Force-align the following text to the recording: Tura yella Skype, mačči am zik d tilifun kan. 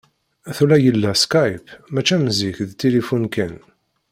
Tura 0.55 0.77
yella 0.85 1.11
Skype, 1.23 1.69
mačči 1.93 2.13
am 2.15 2.25
zik 2.37 2.57
d 2.69 2.71
tilifun 2.79 3.25
kan. 3.33 3.53